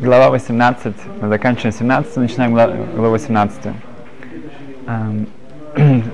глава 0.00 0.30
18, 0.30 0.94
мы 1.20 1.28
заканчиваем 1.28 1.72
17, 1.72 2.16
начинаем 2.18 2.54
главу 2.54 3.10
18. 3.10 3.66
Эм, 4.86 5.26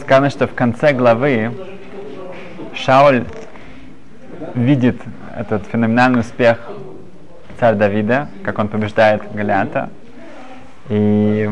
сказано, 0.00 0.30
что 0.30 0.48
в 0.48 0.54
конце 0.54 0.92
главы 0.92 1.52
Шауль 2.74 3.24
видит 4.54 5.00
этот 5.36 5.64
феноменальный 5.66 6.20
успех 6.20 6.58
царя 7.60 7.76
Давида, 7.76 8.28
как 8.42 8.58
он 8.58 8.66
побеждает 8.66 9.22
Галиата, 9.32 9.90
и 10.88 11.48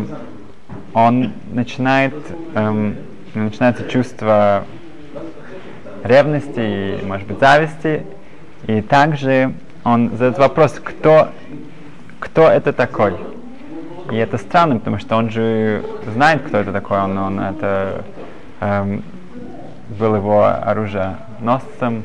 он 0.94 1.32
начинает, 1.52 2.14
эм, 2.56 2.96
начинается 3.34 3.88
чувство 3.88 4.64
ревности 6.02 7.00
и, 7.00 7.04
может 7.06 7.28
быть, 7.28 7.38
зависти, 7.38 8.04
и 8.66 8.80
также 8.82 9.54
он 9.84 10.10
задает 10.10 10.38
вопрос, 10.38 10.80
кто, 10.82 11.28
кто 12.18 12.48
это 12.48 12.72
такой. 12.72 13.14
И 14.10 14.16
это 14.16 14.38
странно, 14.38 14.78
потому 14.78 14.98
что 14.98 15.16
он 15.16 15.30
же 15.30 15.84
знает, 16.14 16.42
кто 16.42 16.58
это 16.58 16.72
такой, 16.72 16.98
он, 17.00 17.18
он 17.18 17.40
это 17.40 18.04
эм, 18.60 19.02
был 19.98 20.16
его 20.16 20.44
оруженосцем 20.44 22.04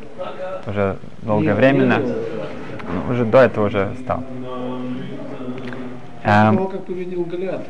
уже 0.68 0.98
долговременно, 1.22 2.00
ну, 2.00 3.14
уже 3.14 3.26
до 3.26 3.40
этого 3.40 3.68
уже 3.68 3.94
стал. 4.02 4.24
Эм, 6.24 6.68
как 6.68 6.86
победил 6.86 7.24
Голиата. 7.26 7.66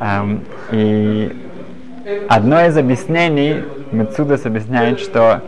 Эм, 0.00 0.44
и 0.72 1.36
одно 2.28 2.64
из 2.66 2.76
объяснений, 2.76 3.64
Мецудас 3.92 4.44
объясняет, 4.46 5.00
что 5.00 5.40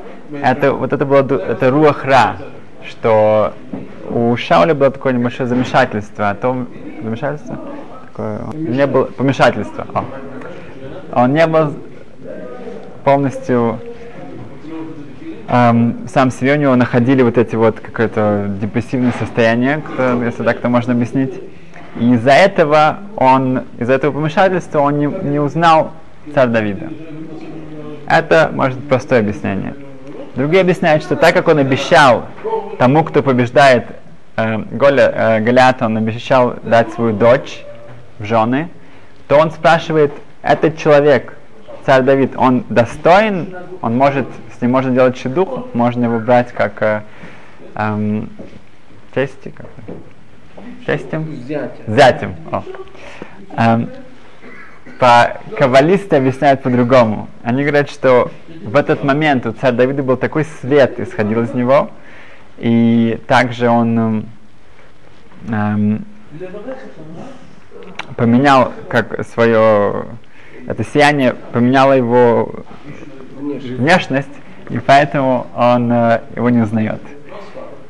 это, 0.42 0.72
вот 0.72 0.92
это 0.92 1.04
было 1.04 1.20
это 1.20 1.70
руахра, 1.70 2.36
что 2.88 3.52
у 4.10 4.36
Шауля 4.36 4.74
было 4.74 4.90
такое 4.90 5.12
небольшое 5.12 5.48
замешательство, 5.48 6.30
о 6.30 6.34
том, 6.34 6.68
замешательство? 7.02 7.58
Такое, 8.08 8.40
не 8.54 8.86
было, 8.86 9.04
помешательство. 9.04 9.86
О. 9.94 10.04
Он 11.12 11.32
не 11.32 11.46
был 11.46 11.74
полностью 13.04 13.78
эм, 15.48 16.06
сам 16.08 16.30
себе, 16.30 16.54
у 16.54 16.56
него 16.56 16.76
находили 16.76 17.22
вот 17.22 17.38
эти 17.38 17.56
вот 17.56 17.80
какое-то 17.80 18.50
депрессивное 18.60 19.12
состояние, 19.18 19.78
кто, 19.78 20.22
если 20.22 20.42
так-то 20.42 20.68
можно 20.68 20.92
объяснить. 20.92 21.34
И 21.98 22.12
из-за 22.14 22.32
этого 22.32 22.98
он, 23.16 23.62
из-за 23.78 23.94
этого 23.94 24.12
помешательства 24.12 24.80
он 24.80 24.98
не, 24.98 25.06
не 25.06 25.38
узнал 25.38 25.92
царь 26.34 26.48
Давида. 26.48 26.90
Это 28.06 28.50
может 28.52 28.78
простое 28.88 29.20
объяснение. 29.20 29.74
Другие 30.38 30.60
объясняют, 30.60 31.02
что 31.02 31.16
так 31.16 31.34
как 31.34 31.48
он 31.48 31.58
обещал 31.58 32.26
тому, 32.78 33.02
кто 33.02 33.24
побеждает 33.24 33.86
э, 34.36 34.56
Голя, 34.70 35.12
э, 35.12 35.40
Голиата, 35.40 35.84
он 35.86 35.96
обещал 35.96 36.54
дать 36.62 36.92
свою 36.92 37.12
дочь 37.12 37.64
в 38.20 38.24
жены, 38.24 38.68
то 39.26 39.36
он 39.36 39.50
спрашивает, 39.50 40.12
этот 40.42 40.78
человек, 40.78 41.36
царь 41.84 42.02
Давид, 42.02 42.34
он 42.36 42.64
достоин, 42.68 43.52
он 43.82 43.96
может, 43.96 44.28
с 44.56 44.62
ним 44.62 44.70
можно 44.70 44.92
делать 44.92 45.18
шедух, 45.18 45.74
можно 45.74 46.04
его 46.04 46.20
брать 46.20 46.52
как 46.52 46.82
э, 46.82 47.00
эм, 47.74 48.30
тести, 49.12 49.48
как 49.48 49.66
тестем? 50.86 51.34
Зятем. 51.48 51.70
Зятем. 51.88 52.36
О. 52.52 52.62
Эм, 53.56 53.90
по 55.00 55.40
каббалисты 55.58 56.14
объясняют 56.14 56.62
по-другому. 56.62 57.28
Они 57.42 57.62
говорят, 57.62 57.90
что 57.90 58.30
в 58.62 58.76
этот 58.76 59.04
момент 59.04 59.46
у 59.46 59.52
царя 59.52 59.72
Давида 59.72 60.02
был 60.02 60.16
такой 60.16 60.44
свет 60.60 60.98
исходил 61.00 61.42
из 61.42 61.54
него, 61.54 61.90
и 62.58 63.20
также 63.26 63.68
он 63.68 64.26
эм, 65.48 66.04
поменял 68.16 68.72
как 68.88 69.26
свое 69.26 70.06
это 70.68 70.84
сияние 70.84 71.34
поменяло 71.52 71.94
его 71.94 72.52
внешность, 73.38 74.28
и 74.68 74.78
поэтому 74.78 75.46
он 75.56 75.90
э, 75.90 76.20
его 76.36 76.50
не 76.50 76.60
узнает. 76.60 77.00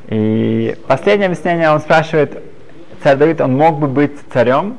И 0.06 0.76
последнее 0.87 1.26
объяснение 1.26 1.70
он 1.70 1.81
спрашивает, 1.81 2.41
царь 3.03 3.16
Давид, 3.16 3.41
он 3.41 3.56
мог 3.56 3.81
бы 3.81 3.88
быть 3.88 4.12
царем, 4.32 4.76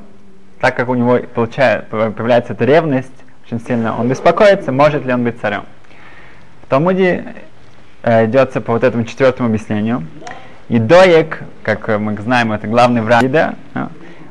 так 0.61 0.77
как 0.77 0.87
у 0.87 0.95
него 0.95 1.19
получает, 1.35 1.89
появляется 1.89 2.53
эта 2.53 2.63
ревность 2.63 3.11
очень 3.45 3.59
сильно, 3.59 3.99
он 3.99 4.07
беспокоится, 4.07 4.71
может 4.71 5.05
ли 5.05 5.13
он 5.13 5.25
быть 5.25 5.41
царем. 5.41 5.63
В 6.69 6.71
Талмуде 6.71 7.25
э, 8.03 8.25
идется 8.25 8.61
по 8.61 8.73
вот 8.73 8.83
этому 8.83 9.03
четвертому 9.03 9.49
объяснению. 9.49 10.05
И 10.67 10.77
Доек, 10.77 11.41
как 11.63 11.87
мы 11.87 12.15
знаем, 12.17 12.51
это 12.51 12.67
главный 12.67 13.01
враг 13.01 13.21
Давида, 13.21 13.55
э, 13.73 13.87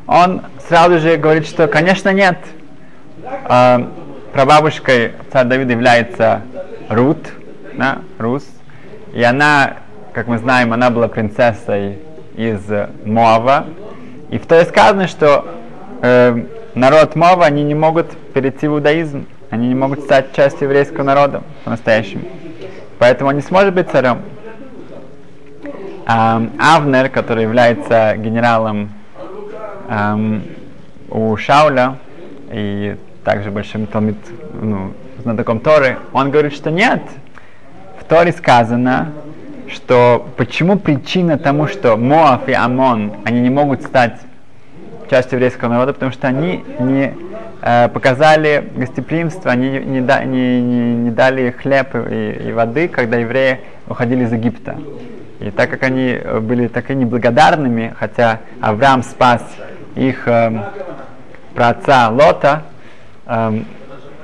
он 0.06 0.43
сразу 0.69 1.00
же 1.00 1.16
говорит, 1.16 1.48
что, 1.48 1.66
конечно, 1.66 2.12
нет. 2.12 2.38
Э, 3.25 3.84
прабабушкой 4.32 5.15
царя 5.32 5.47
Давида 5.47 5.72
является 5.72 6.43
Рут, 6.88 7.19
да, 7.77 8.03
Рус, 8.19 8.47
и 9.12 9.21
она, 9.21 9.78
как 10.12 10.28
мы 10.28 10.38
знаем, 10.38 10.72
она 10.72 10.91
была 10.91 11.09
принцессой 11.09 11.98
из 12.37 12.60
Моава. 13.04 13.66
И 14.31 14.38
в 14.38 14.47
той 14.47 14.65
сказано, 14.65 15.09
что 15.09 15.44
э, 16.03 16.41
народ 16.77 17.16
Мова, 17.16 17.47
они 17.47 17.65
не 17.65 17.75
могут 17.75 18.12
перейти 18.32 18.69
в 18.69 18.75
иудаизм, 18.75 19.27
они 19.50 19.69
не 19.69 19.75
могут 19.75 20.00
стать 20.00 20.34
частью 20.34 20.69
еврейского 20.69 21.04
народа 21.04 21.42
по-настоящему. 21.64 22.25
Поэтому 22.98 23.31
он 23.31 23.36
не 23.36 23.42
сможет 23.42 23.75
быть 23.75 23.91
царем. 23.91 24.22
Эм, 26.06 26.53
Авнер, 26.59 27.09
который 27.09 27.44
является 27.44 28.14
генералом 28.16 28.91
эм, 29.88 30.42
у 31.10 31.36
Шауля 31.36 31.97
и 32.50 32.97
также 33.25 33.50
большим 33.50 33.86
талмит, 33.86 34.16
ну, 34.60 34.92
знатоком 35.22 35.60
Торы, 35.60 35.98
он 36.12 36.30
говорит, 36.30 36.54
что 36.54 36.70
нет. 36.70 37.03
В 38.00 38.04
Торе 38.04 38.32
сказано, 38.32 39.12
что 39.70 40.26
почему 40.36 40.78
причина 40.78 41.38
тому, 41.38 41.69
что 41.69 41.97
Моав 41.97 42.48
и 42.48 42.53
Амон, 42.53 43.12
они 43.25 43.41
не 43.41 43.50
могут 43.50 43.82
стать 43.82 44.19
частью 45.10 45.36
еврейского 45.36 45.70
народа, 45.70 45.92
потому 45.92 46.12
что 46.12 46.26
они 46.26 46.65
не 46.80 47.15
показали 47.61 48.71
гостеприимство, 48.77 49.51
они 49.51 49.71
не, 49.81 50.01
да, 50.01 50.23
не, 50.23 50.61
не, 50.61 50.95
не 50.95 51.11
дали 51.11 51.51
хлеб 51.51 51.95
и, 51.95 52.49
и 52.49 52.53
воды, 52.53 52.87
когда 52.87 53.17
евреи 53.17 53.61
уходили 53.89 54.25
из 54.25 54.33
Египта. 54.33 54.77
И 55.41 55.51
так 55.51 55.71
как 55.71 55.83
они 55.85 56.19
были 56.41 56.69
так 56.69 56.91
и 56.91 56.95
неблагодарными, 56.95 57.95
хотя 57.99 58.41
Авраам 58.61 59.03
спас 59.03 59.43
их 59.95 60.27
э, 60.27 60.53
праотца 61.55 62.09
Лота 62.11 62.63
э, 63.27 63.61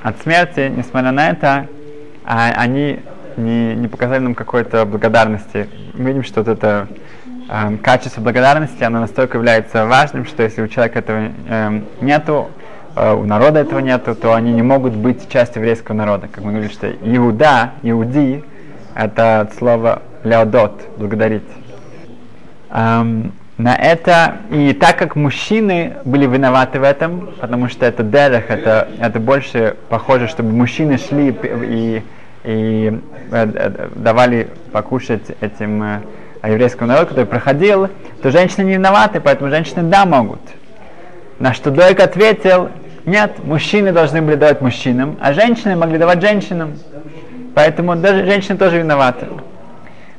от 0.03 0.21
смерти, 0.21 0.71
несмотря 0.75 1.11
на 1.11 1.29
это, 1.29 1.67
а, 2.25 2.51
они 2.57 2.99
не, 3.37 3.75
не 3.75 3.87
показали 3.87 4.19
нам 4.19 4.35
какой-то 4.35 4.85
благодарности. 4.85 5.69
Мы 5.93 6.09
видим, 6.09 6.23
что 6.23 6.41
вот 6.41 6.49
это 6.49 6.87
э, 7.49 7.77
качество 7.77 8.21
благодарности, 8.21 8.83
оно 8.83 8.99
настолько 8.99 9.37
является 9.37 9.85
важным, 9.85 10.25
что 10.25 10.43
если 10.43 10.61
у 10.61 10.67
человека 10.67 10.99
этого 10.99 11.31
э, 11.47 11.81
нету, 12.01 12.49
э, 12.59 12.64
у 12.95 13.25
народа 13.25 13.59
этого 13.59 13.79
нету, 13.79 14.15
то 14.15 14.33
они 14.33 14.53
не 14.53 14.61
могут 14.61 14.93
быть 14.93 15.29
частью 15.29 15.61
еврейского 15.61 15.95
народа. 15.95 16.27
Как 16.31 16.43
мы 16.43 16.51
говорили, 16.51 16.71
что 16.71 16.89
Иуда, 16.89 17.71
Иуди, 17.83 18.43
это 18.95 19.41
от 19.41 19.53
слова 19.55 20.01
леодот, 20.23 20.81
благодарить. 20.97 21.43
Эм, 22.71 23.33
на 23.57 23.73
это, 23.75 24.37
и 24.51 24.73
так 24.73 24.97
как 24.97 25.15
мужчины 25.15 25.93
были 26.03 26.25
виноваты 26.25 26.79
в 26.79 26.83
этом, 26.83 27.29
потому 27.39 27.69
что 27.69 27.85
это 27.85 28.03
дерех, 28.03 28.49
это, 28.49 28.89
это 28.99 29.19
больше 29.19 29.77
похоже, 29.87 30.27
чтобы 30.27 30.51
мужчины 30.51 30.97
шли 30.97 31.29
и, 31.31 32.03
и 32.43 32.99
э, 33.31 33.87
давали 33.95 34.49
покушать 34.73 35.23
этим 35.39 35.81
э, 35.83 36.01
еврейскому 36.43 36.89
народу, 36.89 37.07
который 37.07 37.25
проходил, 37.25 37.89
то 38.21 38.29
женщины 38.29 38.65
не 38.65 38.73
виноваты, 38.73 39.21
поэтому 39.21 39.49
женщины 39.49 39.83
да 39.83 40.05
могут. 40.05 40.41
На 41.39 41.53
что 41.53 41.71
Дойк 41.71 42.01
ответил, 42.01 42.69
нет, 43.05 43.43
мужчины 43.43 43.91
должны 43.91 44.21
были 44.21 44.35
давать 44.35 44.61
мужчинам, 44.61 45.17
а 45.21 45.33
женщины 45.33 45.75
могли 45.75 45.99
давать 45.99 46.21
женщинам. 46.21 46.73
Поэтому 47.53 47.95
даже 47.95 48.25
женщины 48.25 48.57
тоже 48.57 48.79
виноваты. 48.79 49.27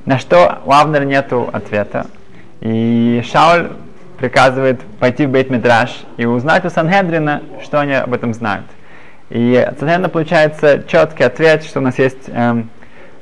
На 0.05 0.19
что 0.19 0.61
у 0.65 0.71
Авнера 0.71 1.03
нету 1.03 1.51
ответа. 1.53 2.07
И 2.61 3.23
Шауль 3.31 3.71
приказывает 4.19 4.81
пойти 5.01 5.27
в 5.27 5.31
Бейт 5.31 5.51
Мидраш 5.51 6.05
и 6.17 6.25
узнать 6.27 6.65
у 6.65 6.71
Санхедрина, 6.71 7.43
что 7.63 7.81
они 7.81 7.95
об 7.95 8.15
этом 8.15 8.33
знают. 8.33 8.67
И 9.31 9.57
от 9.57 9.81
Санхедрина 9.81 10.09
получается 10.09 10.85
четкий 10.87 11.25
ответ, 11.25 11.65
что 11.65 11.81
у 11.81 11.83
нас 11.83 11.99
есть 11.99 12.29
эм, 12.29 12.71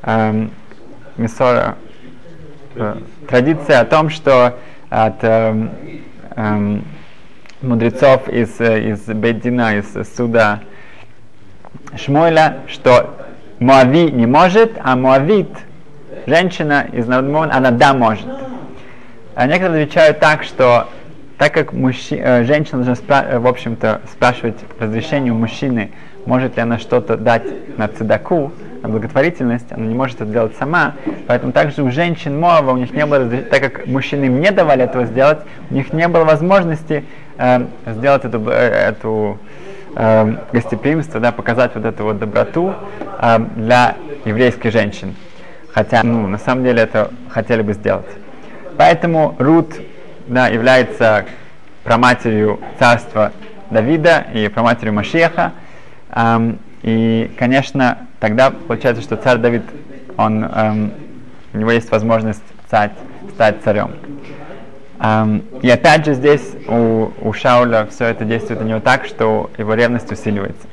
эм, 0.02 0.50
миссора, 1.16 1.76
э, 2.76 2.96
традиция 3.28 3.80
о 3.80 3.84
том, 3.86 4.10
что 4.10 4.58
от 4.90 5.24
эм, 5.24 5.70
эм, 6.36 6.84
мудрецов 7.64 8.28
из, 8.28 8.60
из 8.60 9.00
Бейдина, 9.06 9.78
из 9.78 10.14
суда 10.16 10.60
Шмуэля, 11.96 12.58
что 12.68 13.14
Моави 13.58 14.10
не 14.10 14.26
может, 14.26 14.72
а 14.82 14.96
Моавит, 14.96 15.48
женщина 16.26 16.86
из 16.92 17.06
Моавит, 17.06 17.54
она 17.54 17.70
да 17.70 17.94
может. 17.94 18.26
А 19.34 19.46
некоторые 19.46 19.84
отвечают 19.84 20.20
так, 20.20 20.44
что 20.44 20.88
так 21.38 21.52
как 21.52 21.72
мужчи, 21.72 22.16
э, 22.16 22.44
женщина 22.44 22.84
должна, 22.84 22.94
спра- 22.94 23.26
э, 23.28 23.38
в 23.38 23.46
общем-то, 23.46 24.02
спрашивать 24.12 24.56
разрешение 24.78 25.32
у 25.32 25.36
мужчины, 25.36 25.90
может 26.26 26.56
ли 26.56 26.62
она 26.62 26.78
что-то 26.78 27.16
дать 27.16 27.42
на 27.76 27.88
цедаку, 27.88 28.52
на 28.82 28.88
благотворительность, 28.88 29.72
она 29.72 29.84
не 29.84 29.94
может 29.94 30.16
это 30.16 30.26
сделать 30.26 30.56
сама, 30.56 30.94
поэтому 31.26 31.52
также 31.52 31.82
у 31.82 31.90
женщин 31.90 32.38
Моава, 32.38 32.72
у 32.72 32.76
них 32.76 32.92
не 32.92 33.04
было, 33.04 33.28
так 33.28 33.60
как 33.60 33.86
мужчины 33.86 34.26
им 34.26 34.40
не 34.40 34.50
давали 34.52 34.84
этого 34.84 35.06
сделать, 35.06 35.38
у 35.70 35.74
них 35.74 35.92
не 35.92 36.06
было 36.06 36.24
возможности 36.24 37.04
э, 37.38 37.66
сделать 37.86 38.24
эту, 38.24 38.42
э, 38.48 38.52
эту 38.52 39.38
э, 39.94 40.36
гостеприимство, 40.52 41.20
да, 41.20 41.32
показать 41.32 41.74
вот 41.74 41.84
эту 41.84 42.04
вот 42.04 42.18
доброту 42.18 42.74
э, 43.20 43.38
для 43.56 43.96
еврейских 44.24 44.72
женщин. 44.72 45.14
Хотя, 45.72 46.02
ну, 46.02 46.26
на 46.28 46.38
самом 46.38 46.64
деле 46.64 46.82
это 46.82 47.10
хотели 47.28 47.62
бы 47.62 47.72
сделать. 47.72 48.06
Поэтому 48.76 49.34
Рут 49.38 49.74
да, 50.26 50.48
является 50.48 51.26
проматерью 51.82 52.60
царства 52.78 53.32
Давида 53.70 54.26
и 54.32 54.48
проматерью 54.48 54.94
Машеха. 54.94 55.52
Эм, 56.10 56.58
и, 56.82 57.30
конечно, 57.38 57.98
тогда 58.20 58.50
получается, 58.50 59.02
что 59.02 59.16
царь 59.16 59.38
Давид, 59.38 59.62
он, 60.16 60.44
эм, 60.44 60.92
у 61.52 61.58
него 61.58 61.70
есть 61.70 61.90
возможность 61.90 62.42
стать, 62.66 62.92
стать 63.34 63.62
царем. 63.64 63.92
И 65.60 65.68
опять 65.68 66.06
же 66.06 66.14
здесь 66.14 66.54
у, 66.66 67.10
у 67.20 67.32
Шауля 67.34 67.86
все 67.90 68.06
это 68.06 68.24
действует 68.24 68.62
на 68.62 68.64
него 68.64 68.80
так, 68.80 69.04
что 69.04 69.50
его 69.58 69.74
ревность 69.74 70.10
усиливается. 70.10 70.66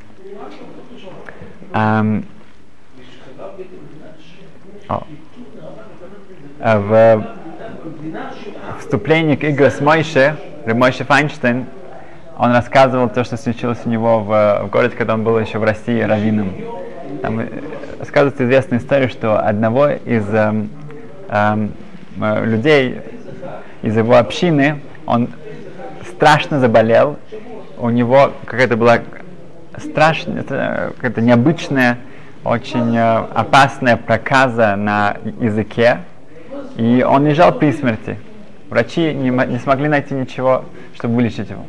О, 4.88 5.02
э, 6.60 6.78
в 6.78 7.26
вступлении 8.78 9.36
к 9.36 9.44
игре 9.44 9.70
с 9.70 9.80
Мойше, 9.80 10.36
Мойше 10.66 11.04
Файнштейн, 11.04 11.66
он 12.38 12.52
рассказывал 12.52 13.08
то, 13.08 13.24
что 13.24 13.36
случилось 13.36 13.80
у 13.84 13.88
него 13.88 14.20
в, 14.20 14.62
в 14.64 14.70
городе, 14.70 14.96
когда 14.96 15.14
он 15.14 15.24
был 15.24 15.38
еще 15.38 15.58
в 15.58 15.64
России 15.64 16.00
раввином. 16.00 16.52
Там 17.20 17.40
э, 17.40 17.48
рассказывается 17.98 18.44
известная 18.44 18.78
история, 18.78 19.08
что 19.08 19.38
одного 19.38 19.88
из 19.88 20.26
эм, 20.32 20.70
эм, 21.28 21.72
э, 22.20 22.44
людей 22.46 22.98
из 23.82 23.96
его 23.96 24.16
общины, 24.16 24.80
он 25.06 25.28
страшно 26.08 26.60
заболел, 26.60 27.18
у 27.78 27.90
него 27.90 28.32
какая-то 28.44 28.76
была 28.76 29.00
страшная, 29.76 30.42
какая-то 30.42 31.20
необычная, 31.20 31.98
очень 32.44 32.96
э, 32.96 33.16
опасная 33.34 33.96
проказа 33.96 34.76
на 34.76 35.16
языке, 35.40 36.00
и 36.76 37.04
он 37.08 37.26
лежал 37.26 37.52
при 37.52 37.72
смерти. 37.72 38.18
Врачи 38.68 39.12
не, 39.12 39.30
не 39.30 39.58
смогли 39.58 39.88
найти 39.88 40.14
ничего, 40.14 40.64
чтобы 40.94 41.16
вылечить 41.16 41.50
его. 41.50 41.66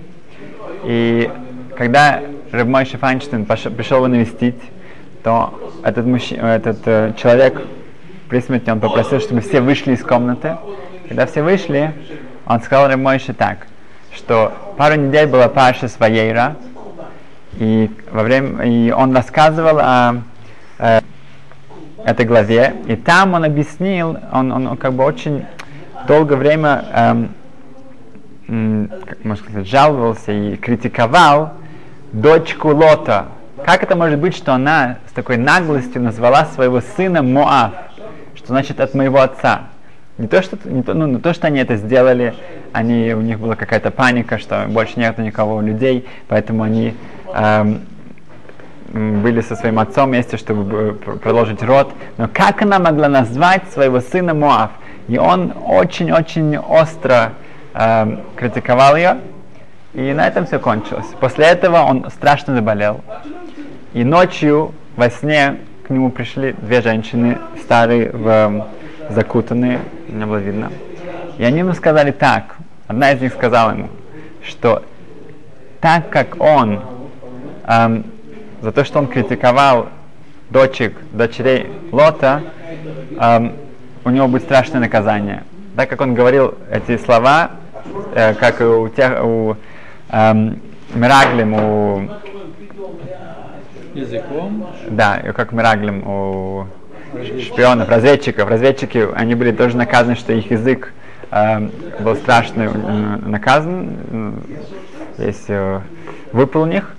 И 0.86 1.30
когда 1.76 2.22
Рабмойши 2.52 2.98
Файнштейн 2.98 3.46
пришел 3.46 3.98
его 3.98 4.08
навестить, 4.08 4.60
то 5.24 5.54
этот, 5.84 6.06
мужчина, 6.06 6.48
этот 6.48 6.80
э, 6.86 7.14
человек 7.18 7.62
при 8.30 8.40
смерти 8.40 8.70
он 8.70 8.80
попросил, 8.80 9.20
чтобы 9.20 9.42
все 9.42 9.62
вышли 9.62 9.94
из 9.94 10.04
комнаты. 10.04 10.58
Когда 11.08 11.26
все 11.26 11.44
вышли, 11.44 11.94
он 12.46 12.62
сказал 12.62 12.88
Рабмойши 12.88 13.34
так, 13.34 13.68
что 14.14 14.54
пару 14.78 14.96
недель 14.96 15.28
была 15.28 15.50
Паша 15.50 15.88
Своейра, 15.88 16.56
и, 17.54 17.92
во 18.12 18.24
время, 18.24 18.64
и 18.66 18.92
он 18.92 19.16
рассказывал 19.16 19.80
о, 19.80 20.22
э, 20.80 21.02
этой 22.04 22.26
главе, 22.26 22.76
и 22.88 22.96
там 22.96 23.34
он 23.34 23.44
объяснил, 23.44 24.18
он, 24.32 24.52
он, 24.52 24.78
как 24.78 24.94
бы 24.94 25.04
очень 25.04 25.46
долгое 26.08 26.36
время 26.36 26.86
эм, 26.94 27.30
как 29.06 29.24
можно 29.24 29.46
сказать, 29.46 29.68
жаловался 29.68 30.32
и 30.32 30.56
критиковал 30.56 31.54
дочку 32.12 32.70
Лота. 32.70 33.28
Как 33.66 33.84
это 33.84 33.96
может 33.96 34.20
быть, 34.20 34.36
что 34.36 34.54
она 34.54 34.98
с 35.10 35.14
такой 35.14 35.38
наглостью 35.38 36.02
назвала 36.02 36.46
своего 36.46 36.82
сына 36.82 37.24
Моав, 37.24 37.74
что 38.36 38.48
значит 38.48 38.80
от 38.80 38.94
моего 38.94 39.22
отца? 39.22 39.70
Не 40.18 40.28
то, 40.28 40.44
что, 40.44 40.58
не 40.66 40.84
то, 40.84 40.94
ну, 40.94 41.08
не 41.08 41.18
то, 41.18 41.34
что 41.34 41.48
они 41.48 41.60
это 41.60 41.76
сделали, 41.76 42.36
они, 42.72 43.14
у 43.14 43.22
них 43.22 43.40
была 43.40 43.56
какая-то 43.56 43.90
паника, 43.90 44.38
что 44.38 44.66
больше 44.68 45.00
нет 45.00 45.18
никого 45.18 45.60
людей, 45.60 46.08
поэтому 46.28 46.62
они 46.62 46.94
эм, 47.34 47.82
были 48.94 49.42
со 49.42 49.56
своим 49.56 49.80
отцом 49.80 50.10
вместе, 50.10 50.38
чтобы 50.38 50.94
продолжить 50.94 51.64
род. 51.64 51.92
Но 52.18 52.30
как 52.32 52.62
она 52.62 52.78
могла 52.78 53.10
назвать 53.10 53.64
своего 53.72 54.02
сына 54.02 54.36
Моав? 54.36 54.70
И 55.08 55.18
он 55.18 55.52
очень-очень 55.66 56.58
остро 56.58 57.34
э, 57.74 58.18
критиковал 58.36 58.96
ее, 58.96 59.18
и 59.96 60.14
на 60.14 60.28
этом 60.28 60.46
все 60.46 60.60
кончилось. 60.60 61.08
После 61.20 61.46
этого 61.46 61.78
он 61.78 62.10
страшно 62.12 62.54
заболел. 62.54 63.02
И 63.94 64.04
ночью 64.04 64.74
во 64.96 65.10
сне 65.10 65.58
к 65.88 65.90
нему 65.90 66.12
пришли 66.12 66.54
две 66.54 66.82
женщины, 66.82 67.40
старые, 67.64 68.12
в, 68.12 68.68
закутанные, 69.10 69.80
не 70.14 70.26
было 70.26 70.38
видно. 70.38 70.72
И 71.38 71.44
они 71.44 71.60
ему 71.60 71.74
сказали 71.74 72.12
так, 72.12 72.56
одна 72.88 73.12
из 73.12 73.22
них 73.22 73.34
сказала 73.34 73.72
ему, 73.72 73.90
что 74.44 74.84
так 75.82 76.10
как 76.10 76.40
он, 76.40 76.82
эм, 77.68 78.06
за 78.62 78.72
то, 78.72 78.86
что 78.86 79.00
он 79.00 79.08
критиковал 79.08 79.90
дочек, 80.50 80.96
дочерей 81.12 81.72
Лота, 81.92 82.42
эм, 83.20 83.54
у 84.06 84.10
него 84.10 84.28
будет 84.28 84.44
страшное 84.44 84.80
наказание. 84.80 85.44
Так 85.76 85.90
как 85.90 86.02
он 86.02 86.14
говорил 86.14 86.56
эти 86.72 86.98
слова, 86.98 87.52
э, 88.14 88.34
как 88.36 88.62
и 88.62 88.64
у 88.64 88.88
тех, 88.90 89.24
у 89.24 89.56
эм, 90.10 90.62
Мираглим, 90.94 91.54
у 91.56 92.10
языком. 93.94 94.68
Да, 94.90 95.18
как 95.36 95.52
Мираглим 95.52 96.08
у 96.08 96.68
шпионов, 97.42 97.90
разведчиков. 97.90 98.50
Разведчики, 98.50 99.08
они 99.16 99.36
были 99.36 99.52
тоже 99.52 99.78
наказаны, 99.78 100.16
что 100.16 100.34
их 100.34 100.52
язык 100.52 100.94
э, 101.32 101.60
был 102.00 102.16
страшно 102.16 102.64
э, 102.64 103.28
наказан, 103.28 104.42
весь 105.18 105.44
э, 105.48 105.82
выпал 106.32 106.64
у 106.64 106.66
них. 106.66 106.96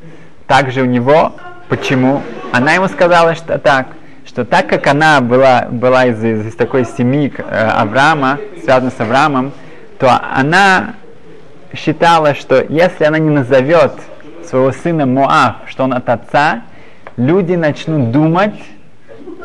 Также 0.47 0.83
у 0.83 0.87
него, 0.87 1.33
почему? 1.69 2.23
Она 2.53 2.75
ему 2.75 2.89
сказала, 2.89 3.35
что 3.35 3.59
так, 3.59 3.89
что 4.27 4.45
так 4.45 4.69
как 4.69 4.87
она 4.87 5.21
была, 5.21 5.69
была 5.71 6.07
из, 6.07 6.23
из, 6.23 6.47
из 6.47 6.55
такой 6.55 6.85
семьи 6.85 7.33
э, 7.37 7.43
Авраама, 7.43 8.39
связана 8.63 8.91
с 8.91 9.01
Авраамом, 9.01 9.53
то 9.99 10.11
она 10.11 10.95
считала, 11.75 12.35
что 12.35 12.65
если 12.69 13.05
она 13.05 13.19
не 13.19 13.31
назовет 13.31 13.93
своего 14.45 14.73
сына 14.73 15.07
Моав, 15.07 15.57
что 15.67 15.85
он 15.85 15.93
от 15.93 16.09
отца, 16.09 16.63
люди 17.17 17.55
начнут 17.55 18.11
думать, 18.11 18.55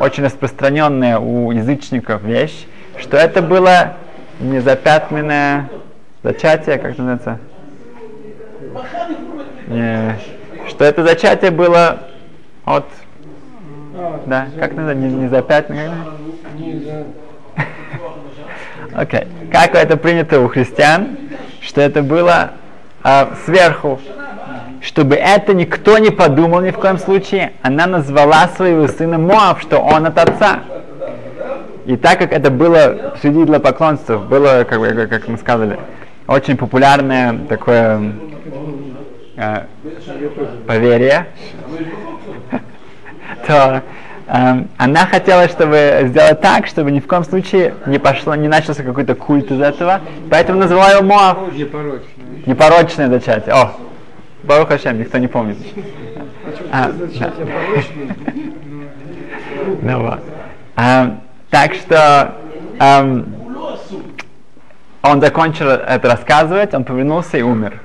очень 0.00 0.24
распространенная 0.24 1.18
у 1.18 1.52
язычников 1.52 2.22
вещь, 2.22 2.66
что 2.98 3.16
это 3.16 3.42
было 3.42 3.94
незапятнанное 4.40 5.68
зачатие, 6.22 6.78
как 6.78 6.92
это 6.92 7.02
называется? 7.02 7.38
Не, 9.68 10.18
что 10.68 10.84
это 10.84 11.04
зачатие 11.04 11.50
было 11.50 12.00
от 12.64 12.86
да, 14.26 14.48
как 14.58 14.74
надо, 14.74 14.94
не, 14.94 15.12
не 15.12 15.28
за 15.28 15.42
пять, 15.42 15.66
как 15.66 15.76
Окей. 18.94 19.20
Okay. 19.20 19.50
Как 19.52 19.74
это 19.74 19.96
принято 19.96 20.40
у 20.40 20.48
христиан, 20.48 21.18
что 21.60 21.80
это 21.80 22.02
было 22.02 22.52
а, 23.02 23.34
сверху, 23.44 24.00
чтобы 24.80 25.14
это 25.16 25.54
никто 25.54 25.98
не 25.98 26.10
подумал 26.10 26.60
ни 26.60 26.70
в 26.70 26.78
коем 26.78 26.98
случае, 26.98 27.52
она 27.62 27.86
назвала 27.86 28.48
своего 28.48 28.88
сына 28.88 29.18
Моав, 29.18 29.60
что 29.60 29.78
он 29.78 30.06
от 30.06 30.18
отца. 30.18 30.60
И 31.86 31.96
так 31.96 32.18
как 32.18 32.32
это 32.32 32.50
было 32.50 33.16
среди 33.20 33.44
для 33.44 33.58
поклонцев, 33.58 34.26
было, 34.26 34.64
как, 34.68 34.80
бы, 34.80 35.06
как 35.06 35.28
мы 35.28 35.38
сказали, 35.38 35.78
очень 36.26 36.56
популярное 36.56 37.38
такое 37.48 38.12
э, 39.36 39.62
поверье, 40.66 41.26
то 43.46 43.82
э, 44.28 44.64
она 44.76 45.06
хотела, 45.06 45.48
чтобы 45.48 46.02
сделать 46.04 46.40
так, 46.40 46.66
чтобы 46.66 46.90
ни 46.90 47.00
в 47.00 47.06
коем 47.06 47.24
случае 47.24 47.74
не 47.86 47.98
пошло, 47.98 48.34
не 48.34 48.48
начался 48.48 48.84
какой-то 48.84 49.14
культ 49.14 49.50
из 49.50 49.60
этого, 49.60 50.00
поэтому 50.30 50.60
назвала 50.60 50.92
его 50.92 51.02
Моав. 51.02 51.52
Непорочное. 51.52 52.02
Непорочное 52.46 53.08
зачатие. 53.08 53.54
О, 53.54 53.72
Барух 54.44 54.68
Хашем, 54.68 54.98
никто 54.98 55.18
не 55.18 55.28
помнит. 55.28 55.56
А, 56.72 56.90
да. 57.18 57.32
ну, 59.82 60.02
вот. 60.02 60.20
а, 60.76 61.18
так 61.50 61.74
что 61.74 62.34
а, 62.78 63.24
он 65.02 65.20
закончил 65.20 65.66
это 65.68 66.08
рассказывать, 66.08 66.74
он 66.74 66.84
повернулся 66.84 67.38
и 67.38 67.42
умер. 67.42 67.80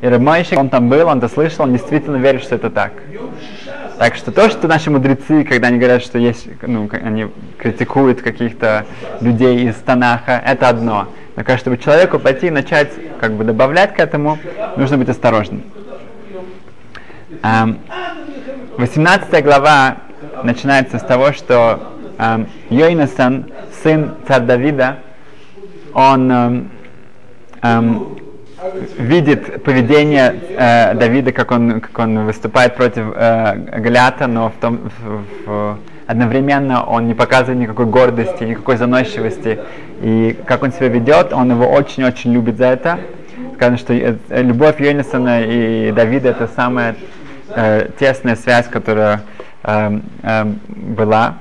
И 0.00 0.06
Рабмойшик, 0.06 0.58
он 0.58 0.68
там 0.68 0.90
был, 0.90 1.08
он 1.08 1.18
это 1.18 1.28
слышал, 1.28 1.64
он 1.64 1.72
действительно 1.72 2.16
верит, 2.16 2.42
что 2.42 2.56
это 2.56 2.68
так. 2.68 2.92
Так 3.98 4.16
что 4.16 4.32
то, 4.32 4.50
что 4.50 4.68
наши 4.68 4.90
мудрецы, 4.90 5.44
когда 5.44 5.68
они 5.68 5.78
говорят, 5.78 6.02
что 6.02 6.18
есть, 6.18 6.46
ну, 6.60 6.90
они 6.92 7.28
критикуют 7.58 8.20
каких-то 8.20 8.84
людей 9.20 9.68
из 9.68 9.76
Танаха, 9.76 10.42
это 10.44 10.68
одно. 10.68 11.08
Но 11.36 11.42
кажется, 11.42 11.70
чтобы 11.70 11.78
человеку 11.78 12.18
пойти 12.18 12.46
и 12.46 12.50
начать 12.50 12.92
как 13.20 13.32
бы 13.32 13.44
добавлять 13.44 13.94
к 13.94 14.00
этому, 14.00 14.38
нужно 14.76 14.98
быть 14.98 15.08
осторожным. 15.08 15.62
18 18.76 19.44
глава 19.44 19.96
начинается 20.42 20.98
с 20.98 21.02
того, 21.02 21.32
что 21.32 21.92
эм, 22.18 22.48
Йойнасан, 22.70 23.46
сын 23.82 24.14
царь 24.26 24.42
Давида, 24.42 24.98
он 25.92 26.30
эм, 26.30 26.70
эм, 27.62 28.18
видит 28.98 29.62
поведение 29.62 30.34
э, 30.56 30.94
Давида, 30.94 31.32
как 31.32 31.50
он, 31.50 31.80
как 31.80 31.98
он 31.98 32.24
выступает 32.24 32.76
против 32.76 33.12
э, 33.14 33.80
Галиата, 33.80 34.26
но 34.26 34.50
в 34.50 34.54
том, 34.60 34.90
в, 34.98 35.24
в, 35.46 35.78
одновременно 36.06 36.84
он 36.84 37.06
не 37.06 37.14
показывает 37.14 37.60
никакой 37.60 37.86
гордости, 37.86 38.44
никакой 38.44 38.76
заносчивости. 38.76 39.60
И 40.02 40.36
как 40.46 40.62
он 40.62 40.72
себя 40.72 40.88
ведет, 40.88 41.32
он 41.32 41.50
его 41.50 41.66
очень-очень 41.66 42.32
любит 42.32 42.56
за 42.58 42.66
это. 42.66 42.98
Сказано, 43.54 43.78
что 43.78 43.94
э, 43.94 44.16
любовь 44.42 44.80
Йонисона 44.80 45.42
и 45.42 45.92
Давида 45.92 46.30
это 46.30 46.48
самая 46.48 46.96
э, 47.48 47.88
тесная 47.98 48.36
связь, 48.36 48.66
которая 48.68 49.22
э, 49.62 50.00
э, 50.22 50.44
была. 50.66 51.38